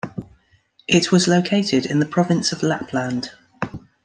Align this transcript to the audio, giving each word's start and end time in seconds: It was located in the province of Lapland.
It 0.87 1.11
was 1.11 1.27
located 1.27 1.85
in 1.85 1.99
the 1.99 2.07
province 2.07 2.51
of 2.51 2.63
Lapland. 2.63 3.29